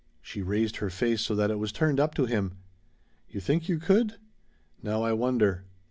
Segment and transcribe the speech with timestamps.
[0.19, 2.57] She raised her face so that it was turned up to him.
[3.29, 4.15] "You think you could?
[4.81, 5.65] Now I wonder."